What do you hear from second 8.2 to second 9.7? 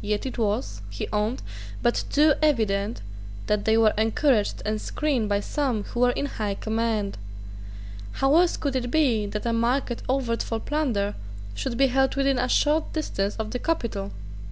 else could it be that a